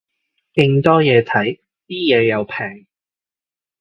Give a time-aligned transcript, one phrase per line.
[0.55, 2.87] 勁多嘢睇，啲嘢又平